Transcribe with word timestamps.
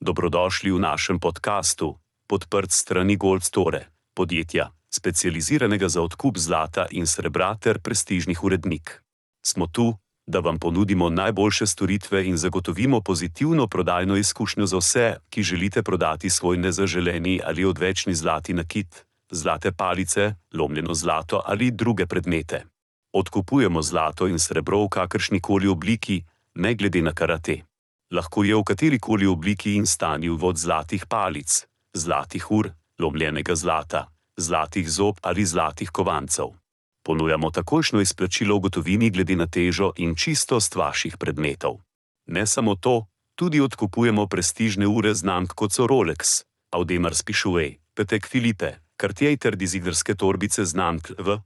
Dobrodošli 0.00 0.72
v 0.72 0.80
našem 0.80 1.20
podkastu, 1.20 2.00
podprt 2.24 2.72
strani 2.72 3.20
Gold 3.20 3.44
Store, 3.44 3.92
podjetja, 4.16 4.72
specializiranega 4.88 5.92
za 5.92 6.00
odkup 6.00 6.40
zlata 6.40 6.88
in 6.90 7.04
srebra 7.04 7.52
ter 7.60 7.84
prestižnih 7.84 8.44
urednik. 8.44 9.04
Smo 9.44 9.66
tu, 9.68 9.92
da 10.26 10.40
vam 10.40 10.58
ponudimo 10.58 11.10
najboljše 11.10 11.66
storitve 11.66 12.24
in 12.26 12.36
zagotovimo 12.36 13.00
pozitivno 13.00 13.66
prodajno 13.66 14.16
izkušnjo 14.16 14.66
za 14.66 14.76
vse, 14.76 15.16
ki 15.30 15.42
želite 15.42 15.82
prodati 15.82 16.30
svoj 16.30 16.56
nezaželeni 16.56 17.40
ali 17.44 17.64
odvečni 17.64 18.14
zlati 18.14 18.54
nakit, 18.54 19.04
zlate 19.30 19.72
palice, 19.72 20.34
lomljeno 20.54 20.94
zlato 20.94 21.42
ali 21.44 21.70
druge 21.70 22.06
predmete. 22.06 22.64
Odkupujemo 23.12 23.82
zlato 23.82 24.26
in 24.26 24.38
srebro 24.38 24.80
v 24.84 24.88
kakršni 24.88 25.40
koli 25.40 25.68
obliki, 25.68 26.24
ne 26.54 26.74
glede 26.74 27.02
na 27.02 27.12
karate. 27.12 27.69
Lahko 28.10 28.42
je 28.44 28.54
v 28.56 28.62
kateri 28.64 28.98
koli 28.98 29.26
obliki 29.26 29.74
in 29.74 29.86
stanju 29.86 30.38
od 30.42 30.56
zlatih 30.58 31.06
palic, 31.06 31.66
zlatih 31.94 32.50
ur, 32.50 32.70
lomljenega 32.98 33.54
zlata, 33.54 34.06
zlatih 34.36 34.90
zob 34.90 35.16
ali 35.22 35.44
zlatih 35.44 35.90
kovancev. 35.90 36.50
Ponujamo 37.02 37.50
takošno 37.50 38.00
izplačilo 38.00 38.56
v 38.56 38.60
gotovini 38.60 39.10
glede 39.10 39.36
na 39.36 39.46
težo 39.46 39.92
in 39.96 40.14
čistost 40.14 40.74
vaših 40.74 41.16
predmetov. 41.16 41.80
Ne 42.26 42.46
samo 42.46 42.74
to, 42.74 43.06
tudi 43.34 43.60
odkupujemo 43.60 44.26
prestižne 44.26 44.86
ure 44.86 45.14
znamk 45.14 45.54
kot 45.54 45.72
so 45.72 45.86
Rolex, 45.86 46.44
Audemars 46.70 47.22
Piguet, 47.22 47.78
Patek 47.94 48.26
Philippe, 48.28 48.78
Cartier 49.00 49.38
ter 49.38 49.56
dizigrske 49.56 50.14
torbice 50.14 50.64
znamk 50.64 51.10
v 51.18 51.40